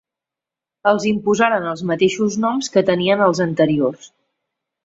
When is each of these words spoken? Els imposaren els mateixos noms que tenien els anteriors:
Els 0.91 1.05
imposaren 1.09 1.67
els 1.73 1.83
mateixos 1.91 2.39
noms 2.47 2.73
que 2.77 2.85
tenien 2.91 3.25
els 3.27 3.43
anteriors: 3.49 4.13